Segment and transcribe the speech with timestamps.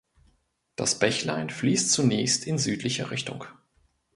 [0.77, 3.45] Das Bächlein fließt zunächst in südlicher Richtung.